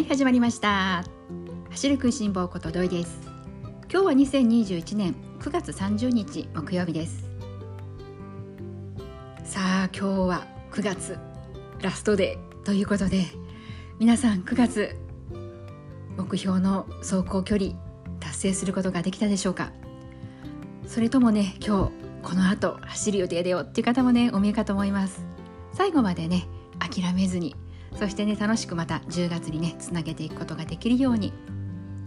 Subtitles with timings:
[0.00, 1.04] はい始まりました。
[1.68, 3.20] 走る食いしん坊こと土井です。
[3.92, 7.28] 今日は2021年9月30日木曜日です。
[9.44, 11.18] さあ今日は9月
[11.82, 13.26] ラストデーということで
[13.98, 14.96] 皆さん9月
[16.16, 17.72] 目標の走行距離
[18.20, 19.70] 達成することができたでしょうか？
[20.86, 21.92] それともね今日
[22.22, 25.26] この後走る予定だよっていう方もねお見えかと思います。
[25.74, 27.54] 最後までね諦めずに
[27.98, 31.32] そしてね楽しくまた10月にねつなげていくことができるように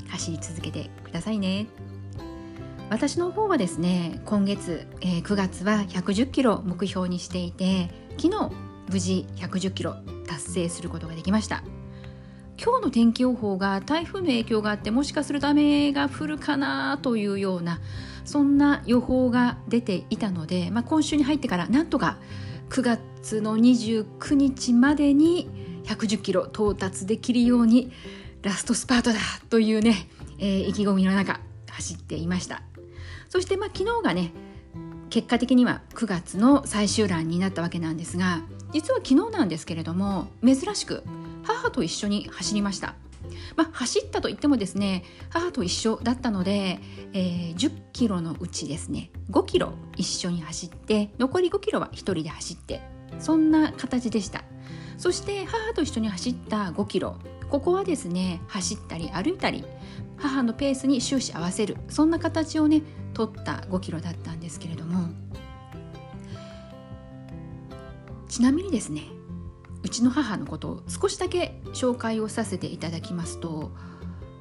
[0.07, 1.67] 走り続けてくださいね。
[2.89, 8.51] 私の方はですね今月、えー、9月は110キロ目標にしていて昨日
[8.91, 9.95] 無事110キロ
[10.27, 11.63] 達成することができました。
[12.61, 17.81] 今日の天気予報が台風の影響があってもしかすると雨が降るかなというような
[18.25, 22.19] そんな予報が出ていたので、まあ、今週に入ってからなんとか
[22.69, 25.49] 9月の29日までに
[25.85, 27.91] 110キロ到達できるように
[28.41, 30.07] ラストスパートだというね、
[30.39, 31.39] えー、意気込みの中
[31.71, 32.61] 走っていました。
[33.29, 34.31] そしてまあ昨日がね
[35.09, 41.03] 結果的には9月の最終欄になったわけなんですが実は昨日なんですけれども珍しく
[41.43, 42.95] 母と一緒に走りました。
[43.55, 46.79] まあ、走ったといってもですね母と一緒だったので、
[47.13, 52.81] えー、10キロのうちですね5キロ一緒に走って残り5キロは1人で走って
[53.19, 54.43] そんな形でした。
[54.97, 57.17] そして母と一緒に走った5キロ。
[57.49, 59.63] ここはですね走ったり歩いたり
[60.17, 61.77] 母のペースに終始合わせる。
[61.89, 62.81] そんな形をね
[63.13, 65.09] 取った5キロだったんですけれども。
[68.27, 69.03] ちなみにですね
[69.83, 73.71] うちの母のことを少しだけ紹介をさせていただきますと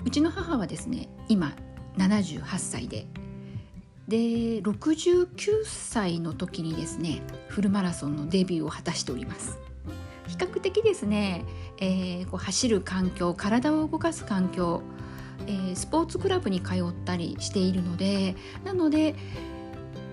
[0.07, 1.55] うちの母はですね今
[1.99, 3.07] 78歳で。
[4.09, 4.17] で
[4.63, 9.59] 69歳の時にですねフルマラソンのデビューを果たしております。
[10.33, 11.45] 比較的ですね、
[11.77, 14.83] えー、こう走る環境体を動かす環境、
[15.47, 18.35] えー、スポーツクラブに通ったりしているので
[18.65, 19.15] なので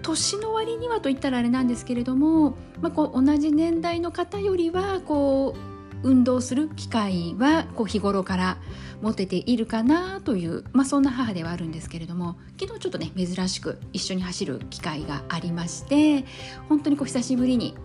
[0.02, 5.56] 年の割にはといったらあれなんですけれども、まあ、こう同じ年代の方よりはこ
[6.04, 8.58] う運動する機会はこう日頃から
[9.02, 16.26] 持てているかなという、まあ、そんな母ではあるんですけれども昨日ちょっとね珍しく一緒に走る機会がありまして
[16.68, 17.76] 本当にこう久しぶりに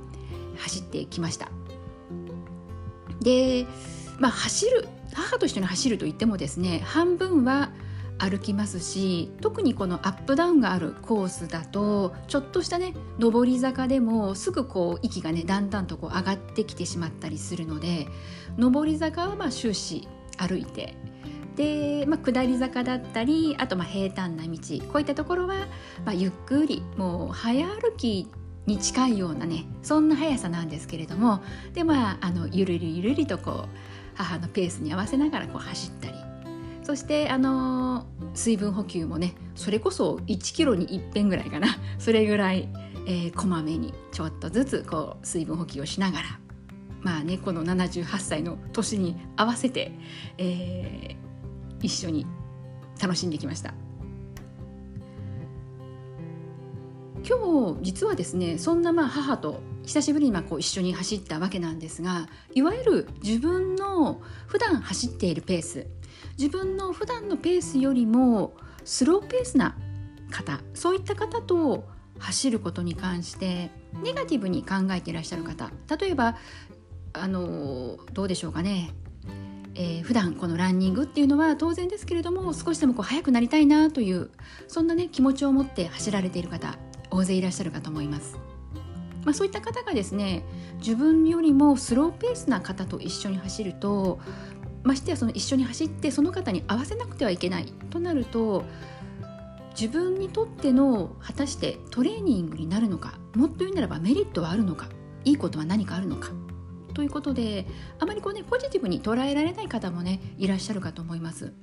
[0.59, 1.64] 走ってきました。
[3.25, 3.67] で、
[4.21, 7.71] まあ、走る母と一緒に走るといってもですね半分は
[8.19, 18.07] 歩きますし特にこのアップダウンがあるコースだとちょっとしたね上り坂でもすぐこう息がねだんだんとこう上がってきてしまったりするので
[18.57, 20.07] 上り坂はまあ終始
[20.39, 20.95] 歩いて
[21.57, 24.59] で、まあ、下り坂だったりあとまあ平坦な道
[24.93, 25.67] こういったところは、
[26.05, 28.29] まあ、ゆっくりもう早歩き
[28.67, 31.43] に近いようなねそんな速さなんですけれども
[31.75, 33.69] でまああのゆるりゆるりとこう
[34.15, 36.15] 母のペースに合わせながらこう走ったり
[36.83, 42.69] そしてあの水分補給もねそれこそ1キロに1遍ぐらいかな それぐらい、
[43.07, 46.25] えー、こまめにちょっとずつこう水分補給をしながら
[47.01, 49.93] まあねこの78歳の年に合わせて、
[50.39, 52.27] えー、一緒に
[53.01, 53.75] 楽しんできました。
[57.27, 65.87] 今日実はですねそんなまあ母と久しぶりにまあこう一緒に走ったわけなんですがいわゆる自分の普段走っているペース
[66.39, 68.55] 自分の普段のペースよりも
[68.85, 69.77] スローペースな
[70.31, 73.71] 方そういった方と走ることに関して
[74.03, 76.37] ネガティブに考えていらっしゃる方例えば
[77.13, 78.91] あのどうでしょうかね、
[79.75, 84.31] えー、普段このランニングっていうのは当然ですけれども少しでもこう速くなりたいなという
[84.69, 86.77] そんなね気持ちを持って走られている方
[87.15, 88.37] 大勢いらっしゃるかと思います。
[89.25, 90.45] まあ、そういった方がですね
[90.79, 94.19] 自分よりもスローペースな方と一緒に走ると
[94.83, 98.65] ましてやその一緒に走ってその方に合わせなくてはいけないとなると
[99.71, 104.91] 自分にとっての果たしてトレーニングになるのかもっと言うならばメリットはあるのか
[105.25, 106.33] いいことは何かあるのか
[106.93, 107.67] ということで
[107.99, 111.55] あまりこうねポジティブに捉えられない方もねいらっしゃるかと思います。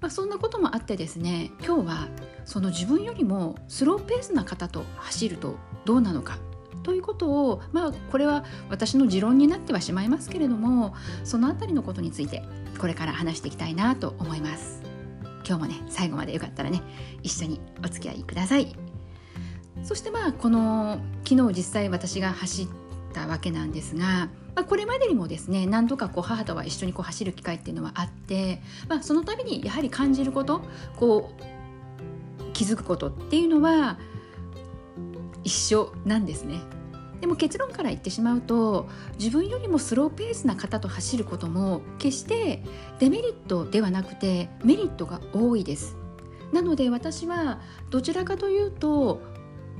[0.00, 2.08] まあ、そんなこともあってですね今日は
[2.44, 6.38] その自分よりもスローペースな方と走るとどうなのか
[6.82, 10.94] ということをまあこれは私の持論になってはしまいますけれども
[11.24, 12.42] その辺りのことについて
[12.78, 14.82] これから話していきたいなと思います。
[15.46, 16.82] 今日もね最後までよかったらね
[17.22, 18.74] 一緒にお付き合いください。
[19.82, 20.98] そしてまあこの
[21.28, 22.83] 昨日実際私が走って
[23.14, 30.60] たわけなんですが、まあ、これまでにもですね何度かこう母とは一緒にこう走る機会っていうのはあって、まあ、その度にやはり感じること
[30.96, 31.54] こう
[32.52, 33.98] 気づくことっていうのは
[35.44, 36.60] 一緒なんですね。
[37.20, 38.86] でも結論から言ってしまうと
[39.18, 42.62] 自分よりもスローペースな方と走ることも決して
[42.98, 45.96] デメリットではなくてメリットが多いです
[46.52, 49.22] なので私はどちらかというと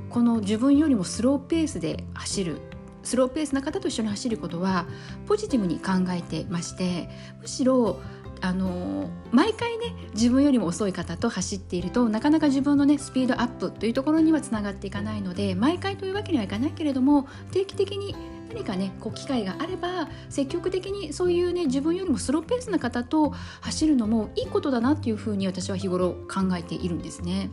[0.09, 2.63] この自分よりもスローペースで走る
[3.05, 4.87] スローペースな方と一緒に走ることは
[5.27, 7.09] ポジティブに考えてまして
[7.41, 8.01] むしろ
[8.41, 18.15] あの毎回ね自分よりも遅い方と走っているとなかなか自分のねスピードアップというところにはつながっていかないので毎回というわけにはいかないけれども定期的に
[18.55, 23.31] 何かねこう機会があれば積極的にそういうね自分よりもスローペースな方と
[23.63, 27.51] 走るのもいいことだなっていうふうに私は日頃考えているんですね。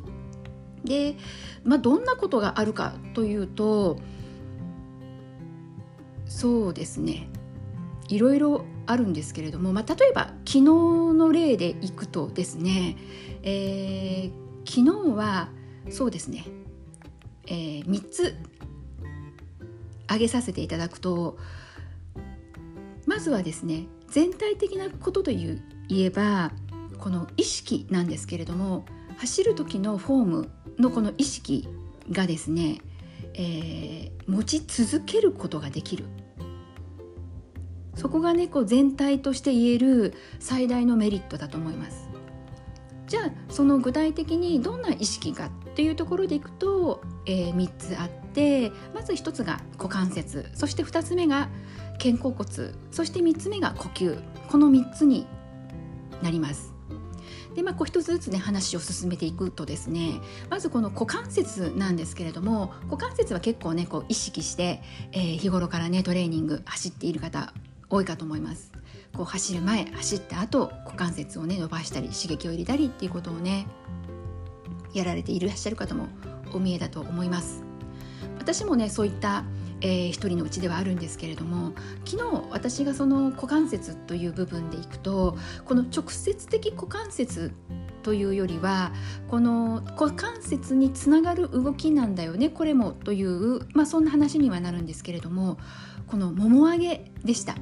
[0.84, 1.16] で、
[1.64, 4.00] まあ、どんなことがあるかというと
[6.32, 7.28] そうですね。
[8.08, 12.98] いろいろあるんですけれども、まあ、例えば昨日の例でいくとですね、
[13.44, 15.50] えー、昨日は
[15.90, 16.46] そうですね、
[17.48, 18.36] えー、3つ
[20.08, 21.38] 挙げさせていただくと
[23.06, 26.52] まずはですね全体的なことという言えば
[26.98, 28.84] この意識なんですけれども
[29.20, 31.68] 走る時のフォームのこの意識
[32.12, 32.80] がですね、
[33.36, 36.06] えー、持ち続けることができる。
[37.96, 42.10] そこがねこう全体として言える最大のメリットだと思います。
[43.08, 51.50] じゃあその具体的にどんな意識かっていうところでいくと、えー、3つあってまず1つが股関節そして2つ目が
[52.02, 54.18] 肩甲骨そして3つ目が呼吸。
[54.48, 55.28] この3つに
[56.22, 56.74] なります。
[57.56, 67.54] でまあ、こう一つずつね話を進めていくとですねまずこの股関節なんですけれども股関節は結構ねこう意識して、えー、日頃からねトレーニング走っている方
[67.92, 68.72] 多いかと思います。
[69.16, 73.68] こう走る前走った後股関節をね伸ばしたり刺激を入れたりっていうことをね
[74.94, 76.08] やられていらっしゃる方も
[76.54, 77.64] お見えだと思います。
[78.40, 79.44] 私もねそういった
[79.82, 81.74] えー、一人のうちではあるんですけれども
[82.06, 85.36] 昨日私がその股関節という部分でいくと
[85.66, 87.52] この直接的股関節
[88.04, 88.94] というよりは
[89.28, 95.58] この股関節につながる動きなんだよねこれもという、まあ、そんな話にはなるんですけれども
[96.08, 97.56] このもも上げでした。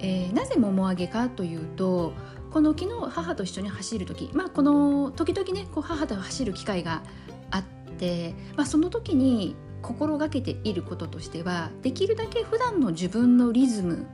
[0.00, 2.12] えー、なぜもも上げかというと
[2.50, 7.02] この昨日母と一緒に走る時、まあ、この時々ねこう母と走る機会が
[7.50, 7.64] あっ
[7.98, 14.06] て、まあ、その時に心がけていることとしてはできるだけ普段の自分のリズム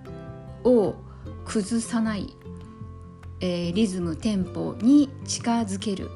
[0.64, 0.94] を
[1.44, 2.34] 崩さない、
[3.40, 6.10] えー、リズムテンポに近づける、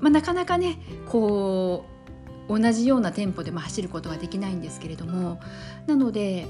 [0.00, 0.78] まあ、なかなかね
[1.08, 1.84] こ
[2.48, 5.40] う同じようなテンポでも走ることはできないんですけれども
[5.86, 6.46] なので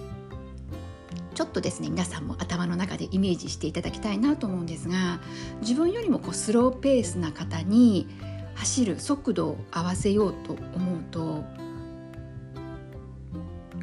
[1.34, 5.20] ちょっとですね皆さんも頭の中でイメージしていただきたいなと思うんですが
[5.60, 8.08] 自分よりもこうスローペースな方に
[8.54, 11.44] 走る速度を合わせようと思うと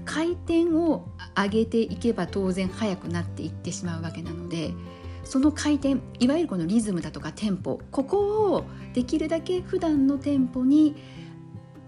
[0.05, 4.73] 回転を上げていけば当然速くなっていってしまうわけなので
[5.23, 10.95] その回転いわゆるこのリズムだとかテンポここをできるだけ普段のテンポに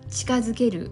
[0.10, 0.92] 近づける。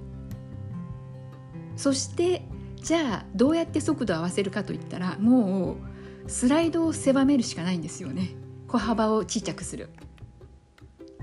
[1.82, 2.44] そして
[2.82, 5.78] じゃあどうやって速度を合わせるかといったらも
[6.26, 8.30] うスライドを狭めるしかないんですよね。
[8.68, 9.90] 歩幅をちっちゃくする、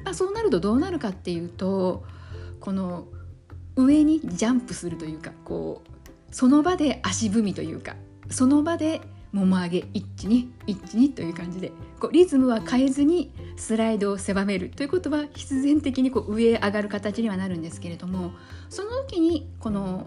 [0.05, 2.05] まあ、そうなるとどうなるかっていうと
[2.61, 3.07] この
[3.75, 7.97] 上にジャンプするというかこうその場で足踏みというか
[8.29, 9.01] その場で
[9.33, 18.33] もも上げ一気に一気にという感じでこうリズムは変えずにスライドを狭めるということは必然的にこう上へ上がる形にはなるんですけれども
[18.69, 20.07] その時にこの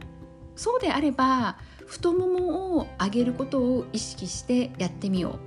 [0.61, 5.39] そうであれば太ももを上げることを意識してやってみよ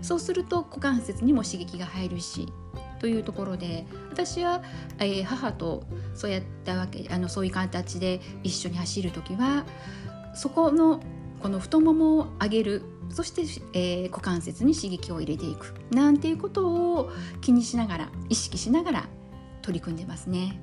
[0.00, 2.48] うそうすると股関節にも刺激が入るし
[2.98, 4.64] というところで私は、
[4.98, 5.84] えー、母と
[6.16, 9.64] そうやったわけあのそういう形で一緒に走る時は
[10.34, 11.00] そこの
[11.40, 13.42] この太ももを上げるそして、
[13.74, 19.08] えー、股関節に刺激を入れていくなんていうことを気にしながら意識しながら
[19.62, 20.60] 取り組んでますね。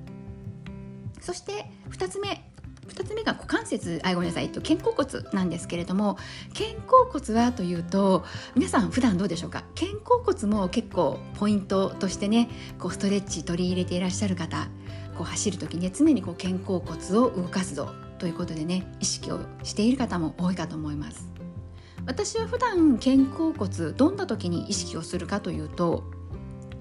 [1.21, 2.52] そして2つ目
[2.87, 6.17] 2つ目が股関節あごめんなさい、肩甲骨なんですけれども
[6.53, 8.25] 肩甲骨はというと
[8.55, 9.63] 皆さん普段どうでしょうか？
[9.75, 12.49] 肩甲骨も結構ポイントとしてね
[12.79, 14.67] こうストレッチ取り入れていらっしゃる方
[15.17, 21.27] こう走る時ね常にこう肩甲骨を動かすぞということでね意識をしている方も多いかと思います。
[22.05, 26.03] 私は普段肩甲骨どんな時に意識をするかというと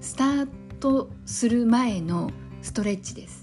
[0.01, 2.29] スタートする前の
[2.61, 3.42] ストレッチです。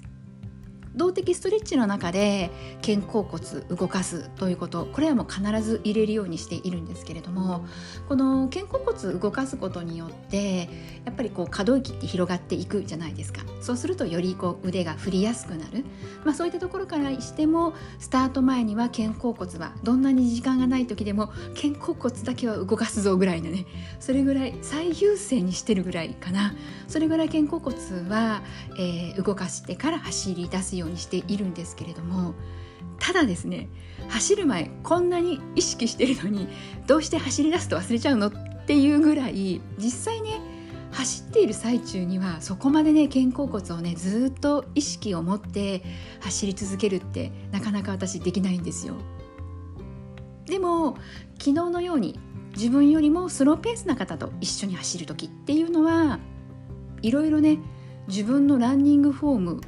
[1.01, 2.51] 動的ストレッチの中で
[2.85, 3.43] 肩甲骨
[3.75, 7.65] 動かすということこれはもう必ず入れるようにしているんですけれども
[8.09, 10.69] この肩甲骨動かすことによって
[11.05, 13.43] やっぱりこう可動域って広がっていくじゃないですか。
[13.61, 15.85] そうするとよりこう腕が振りやすくなる、
[16.25, 21.29] まあ、そういったところからしてもスタート前には肩甲骨はどんなに時間がない時でも
[21.61, 23.67] 肩甲骨だけは動かすぞぐらいのね
[23.99, 26.55] それぐらい最優先にしてるぐらいかな。
[26.89, 27.77] それぐらい肩甲骨
[28.09, 28.43] は、
[28.77, 32.35] えー、動かしてから走り出すようにしているんですけれども
[32.99, 33.69] ただですね
[34.09, 36.49] 走る前こんなに意識してるのに
[36.87, 38.33] どうして走り出すと忘れちゃうのっ
[38.67, 40.41] ていうぐらい実際ね
[40.93, 45.83] 走っている最中にはそこまでね肩甲骨をねずっと意識を持って
[46.21, 48.95] 走り続けるってなかなか私できないんですよ。
[50.47, 50.97] でも
[51.39, 52.19] 昨日のように
[52.57, 56.19] 自分よりもスローペースな方と一緒に走る時っていうのは
[57.03, 57.59] いろいろね
[58.09, 59.61] 自分のランニングフォーム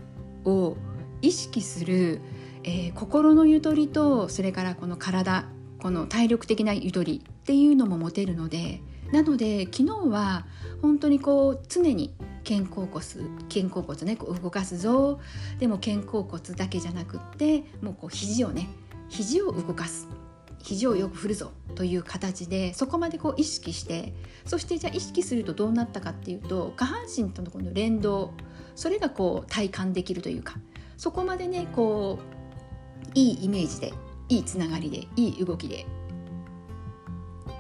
[0.45, 0.77] を
[1.21, 2.21] 意識する、
[2.65, 5.47] えー、心のゆとりとそれからこの体
[5.79, 8.81] この体力的なゆとりっていうのも持てるので
[9.13, 10.47] なので昨日は
[10.81, 12.15] 本当にこう常に
[12.49, 13.05] 肩甲骨
[13.53, 15.21] 肩甲骨ねこう動かすぞ。
[15.59, 18.69] でも肩甲骨だけじゃなくってもうこう肘をね
[19.09, 20.09] 肘を動かす。
[20.59, 21.53] 肘をよく振るぞ。
[21.75, 24.15] という形でそこまでこう意識して。
[24.47, 28.33] そしてじゃあ意識するとどうなったかっていうと下半身とのこの連動
[28.75, 30.57] それがこう体感できるというか。
[30.97, 33.93] そこまでねこういいイメージで
[34.29, 35.87] いいつながりでいい動きで。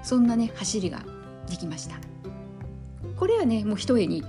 [0.02, 1.04] そんなね走りが
[1.52, 1.96] できました。
[3.16, 4.24] これはねもう一重に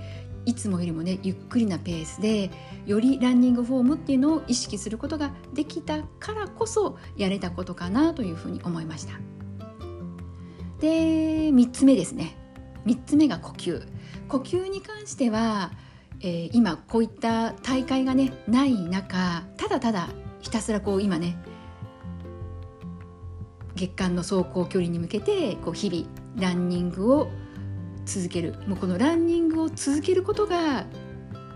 [0.46, 2.50] いつもよりもねゆっくりなペースで
[2.86, 9.14] よりランニングフォームっていうのを意識することができたからこそやれたことかなというふうに思いました。
[10.80, 12.36] で3つ目ですね。
[12.84, 13.86] 3つ目が呼吸。
[14.28, 15.72] 呼吸に関しては、
[16.20, 20.08] えー、今こういった大会がねない中ただただ
[20.40, 21.36] ひたすらこう今ね
[23.74, 27.30] 月間の走行距離に向けてこう日々ランニングを
[28.06, 28.54] 続ける。
[28.66, 30.86] もうこのランニングを続けることが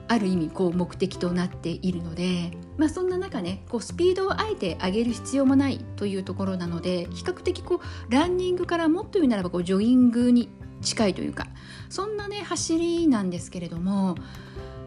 [0.09, 10.49] ある意味こう目的となっているので、まあ、そんな中ねこうスピードをあえて上げる必要もないというところなので比較的こうランニングからもっと言うならばこうジョギングに
[10.81, 11.47] 近いというか
[11.91, 14.17] そんなね走りなんですけれども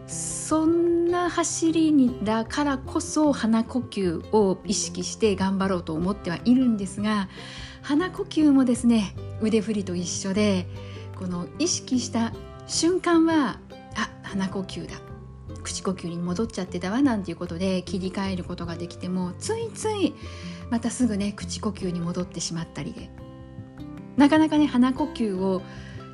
[0.06, 7.28] そんな走りだからこそ鼻呼吸を意識して頑張ろうと思ってはいるんですが
[7.82, 10.66] 鼻呼吸もですね腕振りと一緒で
[11.18, 12.32] この意識した
[12.66, 13.58] 瞬間は
[13.96, 14.96] あ鼻呼吸だ。
[15.62, 20.14] 口呼吸に戻っちゃってたわなんていうことで切り替えることができてもついつい
[20.70, 23.10] またすぐね口呼吸に戻ってしまったりで。
[24.16, 25.62] なかなかね鼻呼吸を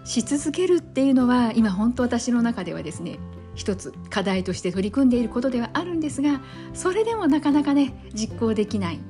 [0.04, 3.18] し続けるっていうのは今本当私の中ではですね
[3.54, 6.40] 一つ課題として取り組んでいることではあるんですが
[6.74, 9.00] それでもなかなかね実行できない。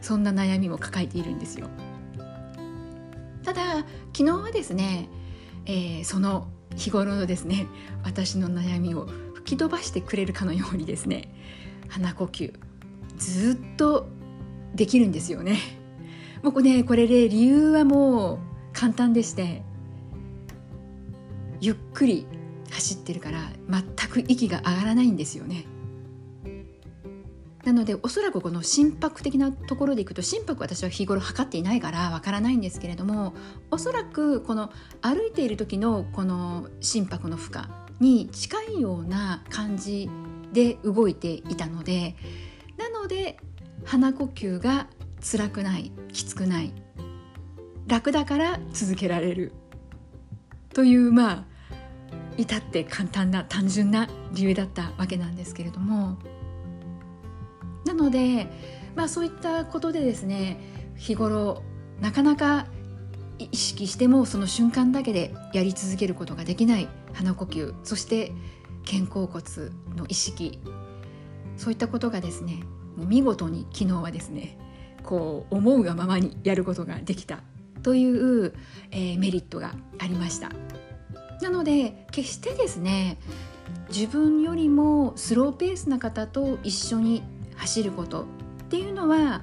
[0.00, 1.68] そんな悩みも抱えているんですよ。
[3.44, 3.78] ただ
[4.12, 5.08] 昨日はですね、
[5.66, 7.66] えー、その日頃のですね
[8.04, 11.34] 私の悩みを吹き飛ばしてくれるかのようにですね
[11.88, 12.52] 鼻呼吸
[13.16, 14.08] ずっと
[14.74, 15.58] できるんですよね。
[16.42, 18.38] もうねこれで理由はもう
[18.72, 19.62] 簡単でして
[21.60, 22.26] ゆっくり
[22.70, 25.64] 走ってるから全く息が上がらないんですよね。
[27.64, 33.34] なのでおそらくこの心拍的なところでいくと心拍私は日頃測っていないからわからないんですけれども
[33.70, 34.70] おそらくこの
[35.02, 37.64] 歩いている時のこの心拍の負荷
[38.00, 40.08] に近いような感じ
[40.52, 42.16] で動いていたので
[42.78, 43.38] なので
[43.84, 44.86] 鼻呼吸が
[45.20, 46.72] 辛くないきつくない
[47.86, 49.52] 楽だから続けられる
[50.72, 51.44] というまあ
[52.36, 56.18] 至って簡単な単純な理由だったわけなんですけれども
[58.00, 58.46] ので、
[58.94, 60.58] まあ、そういったことでですね
[60.96, 61.62] 日頃
[62.00, 62.66] なかなか
[63.38, 68.32] 意識してもその瞬間だけでやり続けることができない鼻呼吸そして
[68.84, 69.44] 肩甲骨
[69.96, 70.60] の意識
[71.56, 72.62] そういったことがですね
[72.96, 74.58] もう見事に昨日はですね
[75.02, 77.40] こう思うがままにやることができた
[77.82, 78.54] という、
[78.90, 80.50] えー、メリットがありました。
[81.40, 83.16] なので決してですね
[83.88, 87.22] 自分よりもスローペースな方と一緒に
[87.60, 88.24] 走ることっ
[88.68, 89.42] ていうのは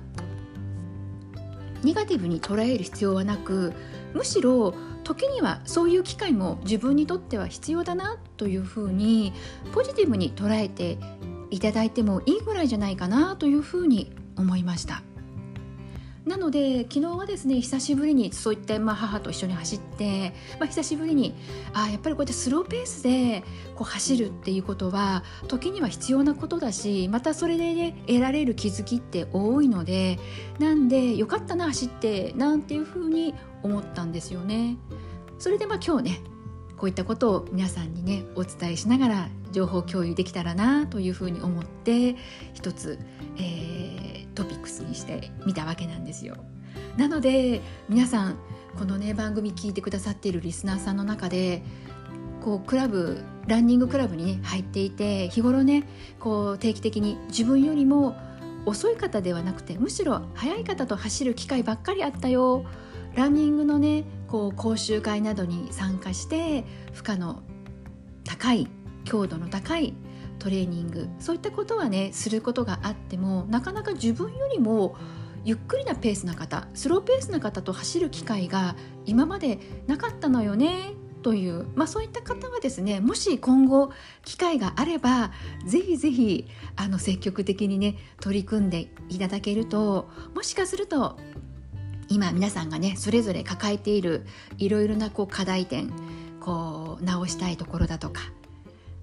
[1.83, 3.73] ネガティブに捉える必要はなく
[4.13, 9.33] むしろ時にはそういう機会も自分にとっては必要だなというふうに
[9.73, 10.97] ポジティブに捉えて
[11.49, 15.01] いただいてもいいぐらいじゃないかなというふうに思いました。
[16.27, 21.33] なので昨日はですね久しぶりにそういった、まあ、母と一緒に走って、まあ、久しぶりに
[21.73, 23.43] あやっぱりこうやってスローペースで
[23.75, 30.19] こう走るっていうことは時には必要なことだしまたそれで、ね、得られる気づきって多いので
[30.59, 34.77] なんでよかったな走ってなんていうふうに思ったんですよね。
[35.39, 36.21] それでまあ今日ね
[36.77, 42.15] こういったことを皆さんにねお伝えしながら情報共有できたらなというふうに思って
[42.53, 42.99] 一つ、
[43.37, 46.35] えー、トピックスにしてみたわけなんですよ。
[46.95, 48.37] なので皆さん
[48.77, 51.63] このね番組聞いてくださっているリスナーさんの中で
[52.41, 55.83] こうクラブランニングクラブに、ね、入っていて日頃ね
[56.19, 58.15] こう定期的に自分よりも
[58.65, 62.65] 遅い方ではなくてむしろ速い方と走る機会ばっかりあったよ
[63.15, 67.41] ランニングのねこう講習会などに参加して負荷の
[68.23, 68.67] 高い
[69.05, 69.93] 強度の高い
[70.39, 71.09] トレーニング。
[71.19, 74.95] そういったことはねすることがあってもなかなか自分よりも
[75.43, 78.75] ゆっくりなペースな方スローペースな方と走る機会が
[79.05, 83.91] 今までなかったのよねという、まあ、そういった方はですねもし今後
[84.23, 85.31] 機会があれば
[85.65, 91.17] ぜひぜひあの積極的にね取り組んでいただけるともしかすると
[92.09, 94.25] 今皆さんがねそれぞれ抱えている
[94.57, 95.91] いろいろなこう課題点
[96.39, 98.21] こう直したいところだとか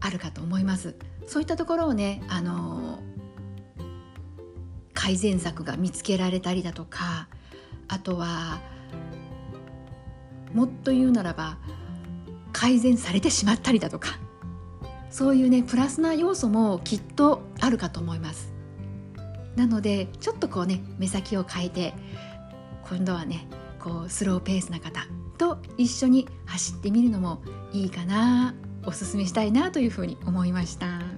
[0.01, 0.95] あるかと思います。
[1.27, 3.01] そういったところをねあの
[4.93, 7.29] 改善策が見つけられたりだとか
[7.89, 8.61] あとは
[10.53, 11.59] もっと言うならば
[12.53, 14.19] 改善されてしまったりだとか
[15.11, 18.53] そういうねプラスな要素もきっとあるかと思います。
[19.57, 21.95] なのでちょっとこうね目先を変えて
[22.89, 23.47] 今度はね
[23.79, 25.07] こうスローペースな方
[25.39, 28.55] と一緒に走ってみるのもいいかな
[28.87, 31.14] おすすめしたいなというふうに思いました。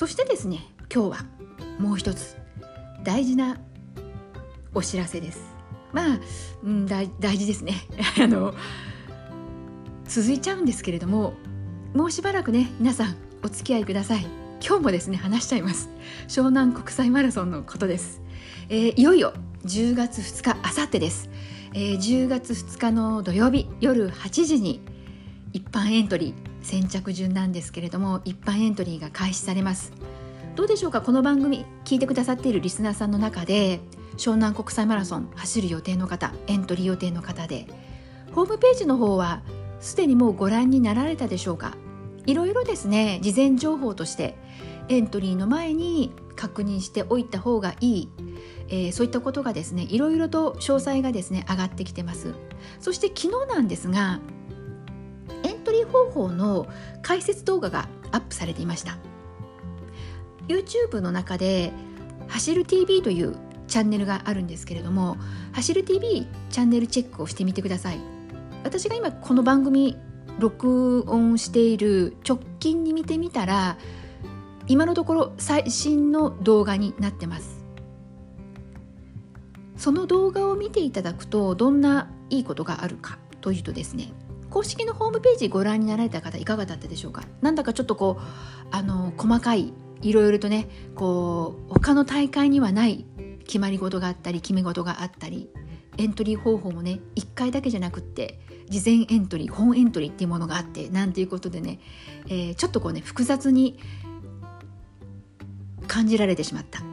[0.00, 1.26] そしてですね今日は
[1.78, 2.34] もう一つ
[3.04, 3.58] 大事な
[4.72, 5.42] お知らせです。
[5.92, 6.20] まあ、
[6.64, 7.74] うん、大大事ですね。
[8.18, 8.54] あの
[10.06, 11.34] 続いちゃうんですけれども
[11.94, 14.26] もうしばらくね皆さんお付き合いください。
[14.66, 15.90] 今日もですね話しちゃいます。
[16.28, 18.22] 湘南国際マラソンのことです、
[18.70, 19.34] えー、いよいよ
[19.66, 21.28] 10月2日あさってです。
[21.74, 24.80] えー、10月2日の土曜日夜8時に
[25.52, 29.92] 一般エントリー先着順なんですけれども一般エントリーが開始されます。
[30.56, 31.00] どうでしょうか？
[31.00, 33.80] この番組聞いてくださっているリスナーさんの中で
[34.16, 37.66] 湘南国際マラソン走る予定の方エントリー予定の方で
[38.32, 39.42] ホームページの方は
[39.80, 41.76] すでにもうご覧になられたでしょうか？
[42.26, 44.36] いろいろですね事前情報として
[44.88, 48.08] エントリーの前に確認しておいた方がいい。
[48.68, 52.34] えー、そういったことがですねいろいろと詳細がですね上がってきてます。
[52.80, 54.20] そして昨日なんですが
[55.60, 56.66] エントリー方法の
[57.02, 58.96] 解説動画がアップされていました。
[60.48, 61.74] YouTube の中で
[62.28, 63.36] 「走る TV」という
[63.68, 65.18] チャンネルがあるんですけれども
[65.52, 68.00] 「走る TV」チャンネルチェックをしてみてください。
[68.64, 69.98] 私が今この番組
[70.38, 73.76] 録音している直近に見てみたら
[74.66, 77.66] 今のところ最新の動画になってます。
[79.76, 84.14] その動画を見ていただくとどんないいことがあるかというとですね
[84.50, 87.22] 公式のホームページご覧になられた方いかがだったでしょうか？
[87.40, 88.22] なんだかちょっとこう
[88.70, 93.06] あの細かいいろいろとねこう他の大会にはない
[93.46, 95.48] 決まり事があったり決め事があったり
[95.98, 101.80] エントリー方法もね1回だけじゃなくって事前エントリー本エントリーっていうものがあってなんていうことでね、
[102.26, 103.78] えー、ちょっとこうね複雑に
[105.86, 106.89] 感じられてしまった。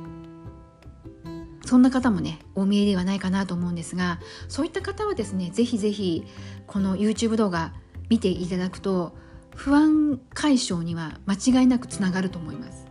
[1.67, 6.23] そんな方もねお見えではないかなと思うんですがそういった方はですねぜひぜひ
[6.65, 7.73] この YouTube 動画
[8.09, 9.13] 見ていただくと
[9.53, 12.85] 不安解消には間違いなくつながると思います。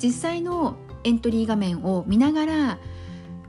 [0.00, 2.78] 実際のエントリー画面を見ながら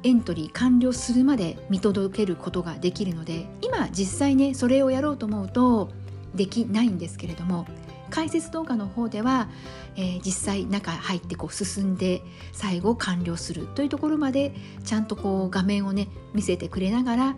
[0.03, 5.91] エントリー完了するまで見届けることができるので今実際ねそれをやろうと思うと
[6.33, 7.67] できないんですけれども
[8.11, 9.49] 解説動画の方では、
[9.95, 12.21] えー、実際中入ってこう進んで
[12.51, 17.37] 最後完了するというところまでちゃんとこう画面をね見せてくれながら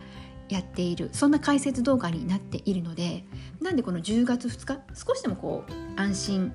[0.49, 3.23] やっているそんな解説動画になっているので
[3.61, 6.53] なんでこの10月2日少しでもこう安心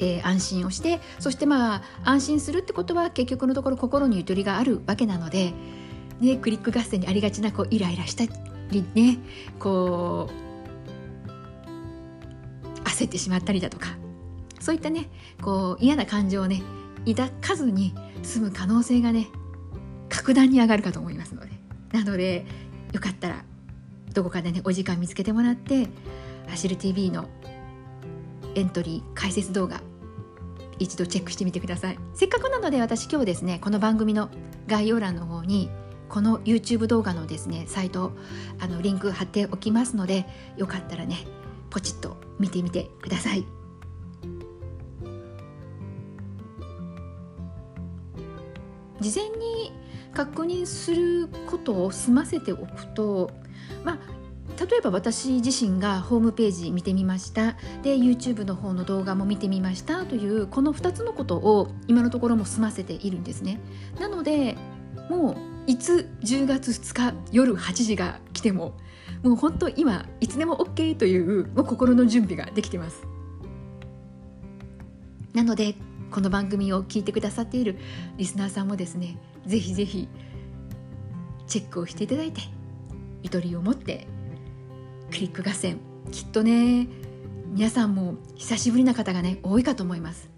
[0.00, 5.52] えー、安心をしてそしてまあ安心するってことは結局のところ心にゆとりがあるわけなので、
[6.20, 8.24] ね、クリック合戦にありがちなこうイライラした
[8.70, 9.18] りね
[9.58, 10.47] こう
[12.98, 13.96] 焦ってしまったりだとか
[14.60, 15.08] そういったね
[15.40, 16.62] こう嫌な感情をね
[17.06, 19.28] 抱かずに済む可能性がね
[20.08, 21.58] 格段に上がるかと思いますので。
[21.92, 22.44] なので
[22.92, 23.44] よかったら
[24.12, 25.88] どこかでねお時間見つけてもらって
[26.48, 27.28] 「走る TV」の
[28.54, 29.80] エントリー解説動画
[30.78, 31.98] 一度チェックしてみてください。
[32.14, 34.30] せっかくなので私今日ですねこの番組の
[34.66, 35.70] 概要欄の方に
[36.08, 38.12] この YouTube 動画のですねサイト
[38.60, 41.26] あのリンク貼っておきますのでよかったらね
[41.70, 43.44] ポチッと見てみてください。
[49.00, 49.72] 事前に
[50.12, 53.30] 確認することを済ませておくと
[53.84, 53.98] まあ
[54.64, 57.52] 例えば私自身がホームページ見てみました。
[57.82, 60.04] で YouTube の方の動画も見てみました。
[60.04, 63.60] というこの2つのことを今のところも済ませているんですね。
[64.00, 64.56] なので
[65.08, 68.74] もういつ10月2日夜8時が来ても
[69.22, 73.02] もう本当今いつでも OK というもう心の準備ができてます。
[75.34, 75.74] なので
[76.10, 77.78] この番組を聞いてくださっている
[78.16, 80.08] リスナーさんもですねぜひぜひ
[81.46, 82.40] チェックをしていただいて
[83.22, 84.06] ゆとりを持って
[85.10, 85.78] クリック合戦。
[86.10, 86.88] きっとね
[87.52, 90.30] 皆さんも久しぶりな方がね多いかと思います。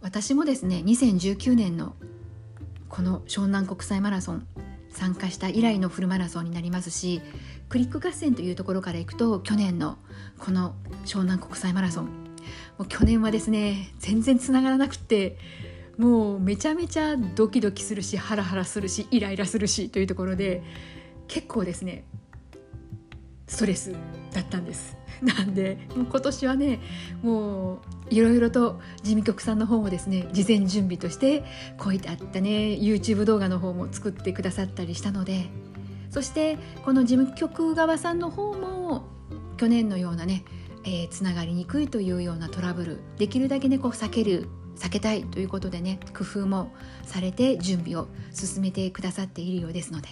[0.00, 1.94] 私もですね2019年の
[2.88, 4.46] この湘南国際マラソン
[4.90, 7.22] 参加した以来のフルマラソンになりますし
[7.72, 9.96] クリック合戦というところからいくと去年の
[10.38, 10.74] この
[11.06, 12.04] 湘南国際マラソン。
[12.04, 12.10] も
[12.80, 15.38] う去年はですね全然つながらなくて
[15.96, 20.62] もうめちゃめちゃドキドキするしハラハラするしイライラするしというところで
[21.28, 22.04] 結構ですね
[23.46, 23.94] ストレス
[24.34, 24.98] だったんです。
[25.22, 26.78] なんでもう今年はね
[27.22, 27.80] もう
[28.10, 31.42] いろいろと事務局さんの方もですね事前準備として
[31.78, 35.46] こういったね YouTube 動画の方も作ってくださったりしたので
[36.12, 39.04] そしてこの事務局側さんの方も
[39.56, 40.44] 去年のようなね、
[40.84, 44.46] えー、つながりにくいというようなトラブルできるだけねこう避ける
[44.76, 46.70] 避けたいということでね工夫も
[47.02, 50.08] されて準備を進めてくださっているようですので。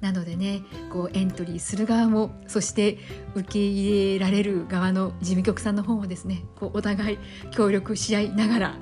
[0.00, 2.96] なのでねこうエントリーする側もそして
[3.34, 7.18] 受け入れられる側の事務局さんの方もですねこうお互い
[7.50, 8.76] 協力し合いながら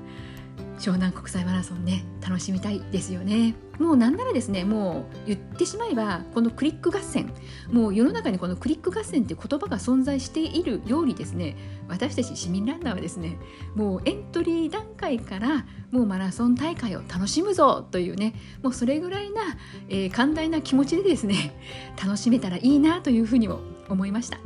[0.79, 3.55] 湘南国際マラソンね楽しみたいですよね。
[3.79, 7.33] もうなんならですねもう言ってしまえばこのクリック合戦
[7.71, 11.57] もう世の中にこのクリック合戦って言葉が存在しているようにですね
[11.89, 13.39] 私たち市民ランナーはですね
[13.77, 19.43] もうエントリー段階からもうマラソン大会を楽しむぞというねもうそれぐらいな、
[19.89, 21.57] えー、寛大な気持ちでですね
[22.03, 24.39] 楽しめたらいいなというふうにも思いました。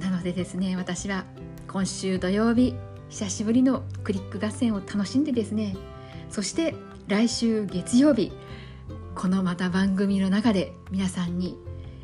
[0.00, 1.24] なのでですね私は
[1.68, 2.74] 今週土曜日
[3.08, 5.76] 久しぶりのクリック合戦を楽しんでですね。
[6.30, 6.74] そして
[7.08, 8.32] 来週月曜日
[9.14, 11.56] このまた番組の中で皆さんに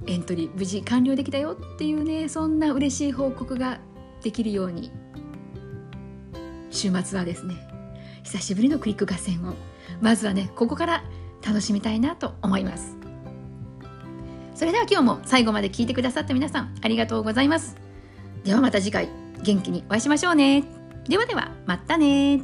[0.06, 3.80] エントリー無事完了できたよっていうねそんな嬉しい報告が
[4.22, 4.90] できるように
[6.70, 7.56] 週末はですね
[8.22, 9.54] 久しぶりのクリック合戦を
[10.00, 11.04] まずはねここから
[11.46, 12.96] 楽しみたいなと思います。
[14.54, 17.76] それでは今日も最後まで聞いてくださった皆さんありがとうございます。
[18.44, 19.08] ではまた次回
[19.42, 20.81] 元気にお会いしましょうね。
[21.08, 22.42] ではではまたね